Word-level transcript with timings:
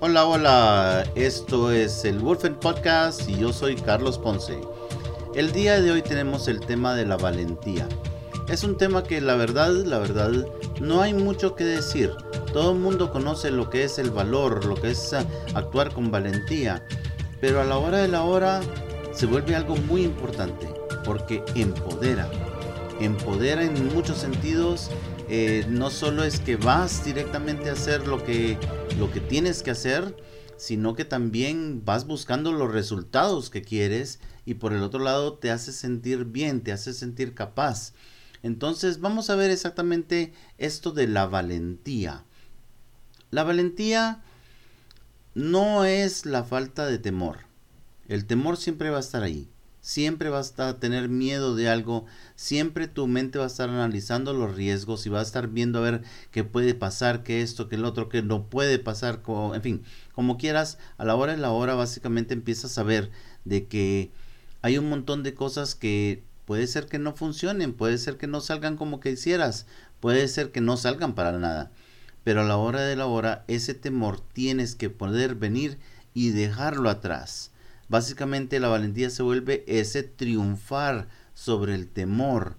Hola, 0.00 0.26
hola, 0.26 1.04
esto 1.16 1.72
es 1.72 2.04
el 2.04 2.20
Wolfen 2.20 2.54
Podcast 2.54 3.28
y 3.28 3.36
yo 3.36 3.52
soy 3.52 3.74
Carlos 3.74 4.16
Ponce. 4.16 4.56
El 5.34 5.50
día 5.50 5.80
de 5.80 5.90
hoy 5.90 6.02
tenemos 6.02 6.46
el 6.46 6.60
tema 6.60 6.94
de 6.94 7.04
la 7.04 7.16
valentía. 7.16 7.88
Es 8.48 8.62
un 8.62 8.76
tema 8.76 9.02
que 9.02 9.20
la 9.20 9.34
verdad, 9.34 9.72
la 9.72 9.98
verdad, 9.98 10.30
no 10.80 11.02
hay 11.02 11.14
mucho 11.14 11.56
que 11.56 11.64
decir. 11.64 12.12
Todo 12.52 12.70
el 12.70 12.78
mundo 12.78 13.10
conoce 13.10 13.50
lo 13.50 13.70
que 13.70 13.82
es 13.82 13.98
el 13.98 14.12
valor, 14.12 14.66
lo 14.66 14.76
que 14.76 14.92
es 14.92 15.12
actuar 15.54 15.92
con 15.92 16.12
valentía. 16.12 16.86
Pero 17.40 17.60
a 17.60 17.64
la 17.64 17.78
hora 17.78 17.98
de 17.98 18.08
la 18.08 18.22
hora 18.22 18.60
se 19.12 19.26
vuelve 19.26 19.56
algo 19.56 19.74
muy 19.74 20.04
importante 20.04 20.72
porque 21.04 21.42
empodera. 21.56 22.30
Empodera 23.00 23.62
en 23.62 23.94
muchos 23.94 24.18
sentidos 24.18 24.90
eh, 25.28 25.64
no 25.68 25.90
solo 25.90 26.24
es 26.24 26.40
que 26.40 26.56
vas 26.56 27.04
directamente 27.04 27.70
a 27.70 27.74
hacer 27.74 28.08
lo 28.08 28.24
que, 28.24 28.58
lo 28.98 29.12
que 29.12 29.20
tienes 29.20 29.62
que 29.62 29.70
hacer, 29.70 30.16
sino 30.56 30.94
que 30.94 31.04
también 31.04 31.84
vas 31.84 32.06
buscando 32.06 32.50
los 32.50 32.72
resultados 32.72 33.50
que 33.50 33.62
quieres 33.62 34.18
y 34.46 34.54
por 34.54 34.72
el 34.72 34.82
otro 34.82 34.98
lado 34.98 35.34
te 35.34 35.52
hace 35.52 35.72
sentir 35.72 36.24
bien, 36.24 36.62
te 36.62 36.72
hace 36.72 36.92
sentir 36.92 37.34
capaz. 37.34 37.92
Entonces 38.42 39.00
vamos 39.00 39.30
a 39.30 39.36
ver 39.36 39.50
exactamente 39.50 40.32
esto 40.56 40.90
de 40.90 41.06
la 41.06 41.26
valentía. 41.26 42.24
La 43.30 43.44
valentía 43.44 44.24
no 45.34 45.84
es 45.84 46.26
la 46.26 46.42
falta 46.42 46.86
de 46.86 46.98
temor. 46.98 47.40
El 48.08 48.24
temor 48.24 48.56
siempre 48.56 48.90
va 48.90 48.96
a 48.96 49.00
estar 49.00 49.22
ahí 49.22 49.48
siempre 49.88 50.28
vas 50.28 50.52
a 50.60 50.78
tener 50.78 51.08
miedo 51.08 51.56
de 51.56 51.70
algo, 51.70 52.04
siempre 52.36 52.88
tu 52.88 53.06
mente 53.06 53.38
va 53.38 53.44
a 53.44 53.46
estar 53.46 53.70
analizando 53.70 54.34
los 54.34 54.54
riesgos 54.54 55.06
y 55.06 55.08
va 55.08 55.20
a 55.20 55.22
estar 55.22 55.48
viendo 55.48 55.78
a 55.78 55.82
ver 55.82 56.02
qué 56.30 56.44
puede 56.44 56.74
pasar, 56.74 57.22
qué 57.22 57.40
esto, 57.40 57.70
qué 57.70 57.76
el 57.76 57.86
otro, 57.86 58.10
qué 58.10 58.20
no 58.22 58.50
puede 58.50 58.78
pasar, 58.78 59.22
en 59.54 59.62
fin, 59.62 59.82
como 60.12 60.36
quieras, 60.36 60.76
a 60.98 61.06
la 61.06 61.16
hora 61.16 61.32
de 61.32 61.38
la 61.38 61.52
hora 61.52 61.74
básicamente 61.74 62.34
empiezas 62.34 62.76
a 62.76 62.82
ver 62.82 63.10
de 63.46 63.66
que 63.66 64.10
hay 64.60 64.76
un 64.76 64.90
montón 64.90 65.22
de 65.22 65.32
cosas 65.32 65.74
que 65.74 66.22
puede 66.44 66.66
ser 66.66 66.84
que 66.84 66.98
no 66.98 67.14
funcionen, 67.14 67.72
puede 67.72 67.96
ser 67.96 68.18
que 68.18 68.26
no 68.26 68.42
salgan 68.42 68.76
como 68.76 69.00
quisieras, 69.00 69.64
puede 70.00 70.28
ser 70.28 70.52
que 70.52 70.60
no 70.60 70.76
salgan 70.76 71.14
para 71.14 71.32
nada. 71.38 71.70
Pero 72.24 72.42
a 72.42 72.44
la 72.44 72.58
hora 72.58 72.82
de 72.82 72.94
la 72.94 73.06
hora, 73.06 73.46
ese 73.48 73.72
temor 73.72 74.20
tienes 74.20 74.74
que 74.74 74.90
poder 74.90 75.34
venir 75.34 75.78
y 76.12 76.28
dejarlo 76.28 76.90
atrás 76.90 77.52
Básicamente 77.88 78.60
la 78.60 78.68
valentía 78.68 79.10
se 79.10 79.22
vuelve 79.22 79.64
ese 79.66 80.02
triunfar 80.02 81.08
sobre 81.34 81.74
el 81.74 81.88
temor, 81.88 82.56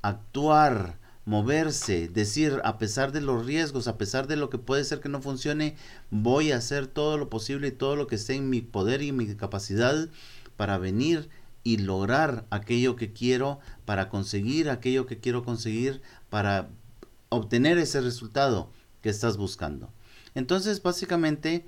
actuar, 0.00 0.98
moverse, 1.24 2.08
decir, 2.08 2.60
a 2.64 2.78
pesar 2.78 3.12
de 3.12 3.20
los 3.20 3.46
riesgos, 3.46 3.86
a 3.86 3.98
pesar 3.98 4.26
de 4.26 4.36
lo 4.36 4.50
que 4.50 4.58
puede 4.58 4.84
ser 4.84 5.00
que 5.00 5.08
no 5.08 5.20
funcione, 5.20 5.76
voy 6.10 6.52
a 6.52 6.56
hacer 6.56 6.86
todo 6.86 7.18
lo 7.18 7.28
posible 7.28 7.68
y 7.68 7.72
todo 7.72 7.96
lo 7.96 8.06
que 8.06 8.16
esté 8.16 8.34
en 8.34 8.50
mi 8.50 8.60
poder 8.60 9.02
y 9.02 9.10
en 9.10 9.16
mi 9.16 9.34
capacidad 9.34 10.08
para 10.56 10.78
venir 10.78 11.28
y 11.64 11.76
lograr 11.78 12.44
aquello 12.50 12.96
que 12.96 13.12
quiero, 13.12 13.60
para 13.84 14.08
conseguir 14.08 14.68
aquello 14.68 15.06
que 15.06 15.18
quiero 15.18 15.44
conseguir, 15.44 16.02
para 16.28 16.68
obtener 17.28 17.78
ese 17.78 18.00
resultado 18.00 18.70
que 19.00 19.10
estás 19.10 19.36
buscando. 19.36 19.90
Entonces, 20.34 20.82
básicamente, 20.82 21.66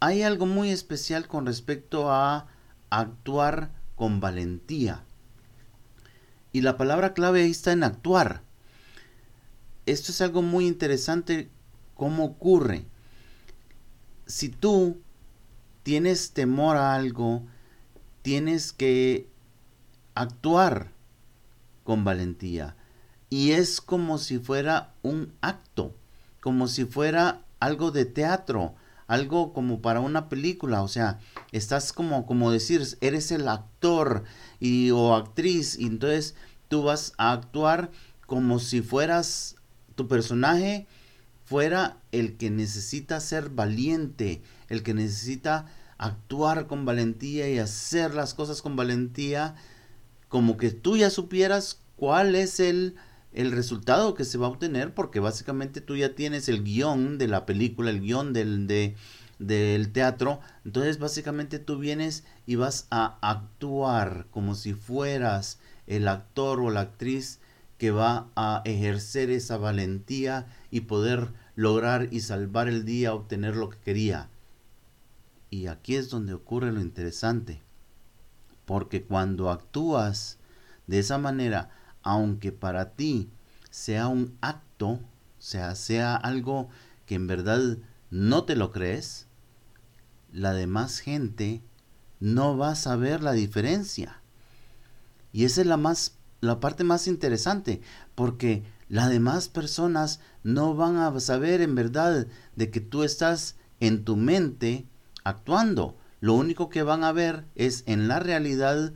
hay 0.00 0.22
algo 0.22 0.46
muy 0.46 0.70
especial 0.70 1.26
con 1.26 1.46
respecto 1.46 2.10
a 2.10 2.48
actuar 2.90 3.70
con 3.94 4.20
valentía. 4.20 5.04
Y 6.52 6.60
la 6.60 6.76
palabra 6.76 7.14
clave 7.14 7.42
ahí 7.42 7.50
está 7.50 7.72
en 7.72 7.84
actuar. 7.84 8.42
Esto 9.86 10.12
es 10.12 10.20
algo 10.20 10.42
muy 10.42 10.66
interesante 10.66 11.50
cómo 11.94 12.24
ocurre. 12.24 12.86
Si 14.26 14.48
tú 14.48 15.00
tienes 15.82 16.32
temor 16.32 16.76
a 16.76 16.94
algo, 16.94 17.42
tienes 18.22 18.72
que 18.72 19.28
actuar 20.14 20.90
con 21.84 22.04
valentía. 22.04 22.76
Y 23.30 23.52
es 23.52 23.80
como 23.80 24.18
si 24.18 24.38
fuera 24.38 24.94
un 25.02 25.32
acto, 25.40 25.94
como 26.40 26.68
si 26.68 26.84
fuera 26.84 27.42
algo 27.60 27.90
de 27.90 28.04
teatro, 28.04 28.74
algo 29.06 29.52
como 29.52 29.80
para 29.80 30.00
una 30.00 30.28
película, 30.28 30.82
o 30.82 30.88
sea, 30.88 31.20
estás 31.52 31.92
como, 31.92 32.26
como 32.26 32.50
decir, 32.50 32.82
eres 33.00 33.30
el 33.30 33.48
actor 33.48 34.24
y, 34.60 34.90
o 34.90 35.14
actriz, 35.14 35.78
y 35.78 35.86
entonces 35.86 36.34
tú 36.68 36.82
vas 36.82 37.12
a 37.18 37.32
actuar 37.32 37.90
como 38.26 38.58
si 38.58 38.82
fueras 38.82 39.56
tu 39.94 40.08
personaje 40.08 40.86
fuera 41.44 41.98
el 42.10 42.36
que 42.36 42.50
necesita 42.50 43.20
ser 43.20 43.50
valiente, 43.50 44.42
el 44.68 44.82
que 44.82 44.94
necesita 44.94 45.66
actuar 45.96 46.66
con 46.66 46.84
valentía 46.84 47.48
y 47.48 47.58
hacer 47.58 48.14
las 48.14 48.34
cosas 48.34 48.62
con 48.62 48.74
valentía, 48.74 49.54
como 50.28 50.56
que 50.56 50.72
tú 50.72 50.96
ya 50.96 51.08
supieras 51.08 51.80
cuál 51.94 52.34
es 52.34 52.58
el 52.58 52.96
el 53.36 53.52
resultado 53.52 54.14
que 54.14 54.24
se 54.24 54.38
va 54.38 54.46
a 54.46 54.50
obtener 54.50 54.94
porque 54.94 55.20
básicamente 55.20 55.82
tú 55.82 55.94
ya 55.94 56.14
tienes 56.14 56.48
el 56.48 56.64
guion 56.64 57.18
de 57.18 57.28
la 57.28 57.44
película, 57.44 57.90
el 57.90 58.00
guion 58.00 58.32
del, 58.32 58.66
del 59.38 59.92
teatro, 59.92 60.40
entonces 60.64 60.98
básicamente 60.98 61.58
tú 61.58 61.78
vienes 61.78 62.24
y 62.46 62.56
vas 62.56 62.86
a 62.90 63.18
actuar 63.20 64.26
como 64.30 64.54
si 64.54 64.72
fueras 64.72 65.60
el 65.86 66.08
actor 66.08 66.60
o 66.60 66.70
la 66.70 66.80
actriz 66.80 67.38
que 67.76 67.90
va 67.90 68.30
a 68.36 68.62
ejercer 68.64 69.28
esa 69.28 69.58
valentía 69.58 70.46
y 70.70 70.80
poder 70.80 71.34
lograr 71.56 72.08
y 72.10 72.20
salvar 72.20 72.68
el 72.68 72.86
día, 72.86 73.12
obtener 73.12 73.54
lo 73.54 73.68
que 73.68 73.78
quería. 73.78 74.30
Y 75.50 75.66
aquí 75.66 75.94
es 75.94 76.08
donde 76.08 76.32
ocurre 76.32 76.72
lo 76.72 76.80
interesante, 76.80 77.60
porque 78.64 79.02
cuando 79.02 79.50
actúas 79.50 80.38
de 80.86 81.00
esa 81.00 81.18
manera, 81.18 81.70
aunque 82.06 82.52
para 82.52 82.92
ti 82.92 83.28
sea 83.70 84.06
un 84.06 84.38
acto, 84.40 85.00
sea, 85.38 85.74
sea 85.74 86.14
algo 86.14 86.68
que 87.04 87.16
en 87.16 87.26
verdad 87.26 87.78
no 88.10 88.44
te 88.44 88.54
lo 88.54 88.70
crees, 88.70 89.26
la 90.32 90.52
demás 90.52 91.00
gente 91.00 91.62
no 92.20 92.56
va 92.56 92.70
a 92.70 92.76
saber 92.76 93.24
la 93.24 93.32
diferencia. 93.32 94.22
Y 95.32 95.44
esa 95.44 95.60
es 95.62 95.66
la 95.66 95.76
más 95.76 96.16
la 96.40 96.60
parte 96.60 96.84
más 96.84 97.08
interesante, 97.08 97.80
porque 98.14 98.62
las 98.88 99.10
demás 99.10 99.48
personas 99.48 100.20
no 100.44 100.76
van 100.76 100.96
a 100.96 101.18
saber 101.18 101.60
en 101.60 101.74
verdad 101.74 102.28
de 102.54 102.70
que 102.70 102.80
tú 102.80 103.02
estás 103.02 103.56
en 103.80 104.04
tu 104.04 104.16
mente 104.16 104.86
actuando. 105.24 105.96
Lo 106.20 106.34
único 106.34 106.68
que 106.68 106.84
van 106.84 107.02
a 107.02 107.10
ver 107.10 107.46
es 107.56 107.82
en 107.86 108.06
la 108.06 108.20
realidad 108.20 108.92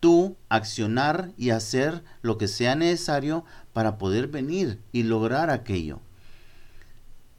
tú 0.00 0.36
accionar 0.48 1.32
y 1.36 1.50
hacer 1.50 2.02
lo 2.22 2.38
que 2.38 2.48
sea 2.48 2.74
necesario 2.74 3.44
para 3.72 3.98
poder 3.98 4.28
venir 4.28 4.80
y 4.92 5.02
lograr 5.02 5.50
aquello. 5.50 6.00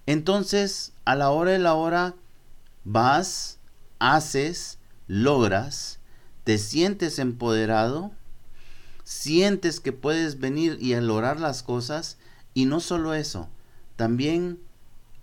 Entonces, 0.05 0.93
a 1.05 1.15
la 1.15 1.29
hora 1.29 1.51
de 1.51 1.59
la 1.59 1.73
hora, 1.73 2.15
vas, 2.83 3.59
haces, 3.99 4.79
logras, 5.07 5.99
te 6.43 6.57
sientes 6.57 7.19
empoderado, 7.19 8.11
sientes 9.03 9.79
que 9.79 9.91
puedes 9.91 10.39
venir 10.39 10.77
y 10.79 10.95
lograr 10.95 11.39
las 11.39 11.63
cosas, 11.63 12.17
y 12.53 12.65
no 12.65 12.79
solo 12.79 13.13
eso, 13.13 13.49
también 13.95 14.59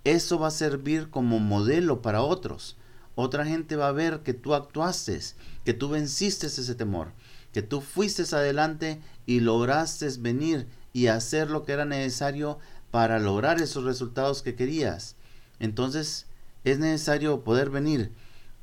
eso 0.03 0.37
va 0.39 0.49
a 0.49 0.51
servir 0.51 1.09
como 1.09 1.39
modelo 1.39 2.01
para 2.01 2.21
otros. 2.21 2.77
Otra 3.15 3.45
gente 3.45 3.77
va 3.77 3.87
a 3.87 3.93
ver 3.93 4.19
que 4.21 4.33
tú 4.33 4.53
actuaste, 4.53 5.19
que 5.63 5.73
tú 5.73 5.89
venciste 5.89 6.47
ese 6.47 6.75
temor, 6.75 7.13
que 7.53 7.61
tú 7.61 7.79
fuiste 7.79 8.23
adelante 8.35 9.01
y 9.25 9.39
lograste 9.39 10.09
venir 10.19 10.67
y 10.91 11.07
hacer 11.07 11.49
lo 11.49 11.63
que 11.63 11.71
era 11.71 11.85
necesario 11.85 12.59
para 12.91 13.19
lograr 13.19 13.61
esos 13.61 13.85
resultados 13.85 14.41
que 14.41 14.55
querías. 14.55 15.15
Entonces 15.59 16.27
es 16.65 16.79
necesario 16.79 17.43
poder 17.45 17.69
venir 17.69 18.11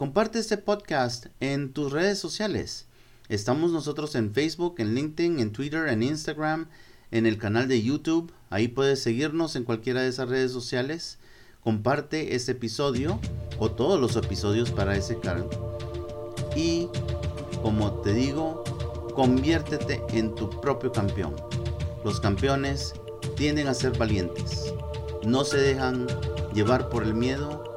Comparte 0.00 0.38
este 0.38 0.56
podcast 0.56 1.26
en 1.40 1.74
tus 1.74 1.92
redes 1.92 2.18
sociales. 2.18 2.86
Estamos 3.28 3.70
nosotros 3.70 4.14
en 4.14 4.32
Facebook, 4.32 4.76
en 4.78 4.94
LinkedIn, 4.94 5.40
en 5.40 5.52
Twitter, 5.52 5.88
en 5.88 6.02
Instagram, 6.02 6.68
en 7.10 7.26
el 7.26 7.36
canal 7.36 7.68
de 7.68 7.82
YouTube. 7.82 8.32
Ahí 8.48 8.68
puedes 8.68 9.02
seguirnos 9.02 9.56
en 9.56 9.64
cualquiera 9.64 10.00
de 10.00 10.08
esas 10.08 10.30
redes 10.30 10.52
sociales. 10.52 11.18
Comparte 11.62 12.34
este 12.34 12.52
episodio 12.52 13.20
o 13.58 13.72
todos 13.72 14.00
los 14.00 14.16
episodios 14.16 14.70
para 14.70 14.96
ese 14.96 15.20
canal. 15.20 15.46
Y 16.56 16.88
como 17.60 18.00
te 18.00 18.14
digo, 18.14 18.64
conviértete 19.14 20.02
en 20.14 20.34
tu 20.34 20.48
propio 20.62 20.92
campeón. 20.92 21.36
Los 22.06 22.20
campeones 22.20 22.94
tienden 23.36 23.68
a 23.68 23.74
ser 23.74 23.98
valientes. 23.98 24.72
No 25.26 25.44
se 25.44 25.58
dejan 25.58 26.06
llevar 26.54 26.88
por 26.88 27.02
el 27.02 27.12
miedo. 27.12 27.69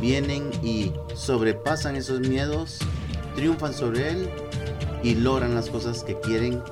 Vienen 0.00 0.50
y 0.62 0.92
sobrepasan 1.14 1.96
esos 1.96 2.20
miedos, 2.20 2.78
triunfan 3.34 3.74
sobre 3.74 4.10
él 4.10 4.30
y 5.02 5.14
logran 5.14 5.54
las 5.54 5.70
cosas 5.70 6.04
que 6.04 6.18
quieren 6.20 6.62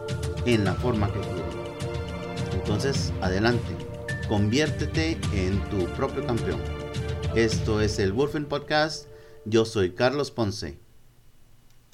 en 0.47 0.65
la 0.65 0.75
forma 0.75 1.13
que 1.13 1.21
quieren. 1.21 1.45
Entonces, 2.53 3.13
adelante, 3.21 3.77
conviértete 4.29 5.19
en 5.33 5.63
tu 5.71 5.87
propio 5.95 6.27
campeón. 6.27 6.61
Esto 7.35 7.81
es 7.81 7.99
el 7.99 8.13
Wolfen 8.13 8.47
Podcast. 8.47 9.07
Yo 9.45 9.65
soy 9.65 9.93
Carlos 9.93 10.31
Ponce. 10.31 10.86